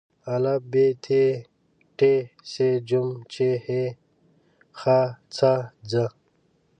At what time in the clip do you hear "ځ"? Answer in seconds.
5.89-5.93